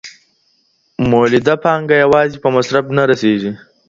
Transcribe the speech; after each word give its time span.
مولده 1.09 1.55
پانګه 1.63 1.95
یوازې 2.03 2.37
په 2.43 2.49
مصرف 2.55 2.85
نه 2.97 3.03
رسیږي. 3.09 3.51